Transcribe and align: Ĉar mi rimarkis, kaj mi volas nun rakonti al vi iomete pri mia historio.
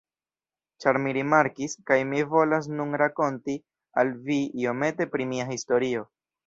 Ĉar 0.85 0.97
mi 1.03 1.13
rimarkis, 1.17 1.75
kaj 1.91 1.99
mi 2.13 2.25
volas 2.33 2.71
nun 2.79 2.99
rakonti 3.05 3.59
al 4.05 4.15
vi 4.31 4.43
iomete 4.65 5.13
pri 5.15 5.33
mia 5.35 5.51
historio. 5.57 6.09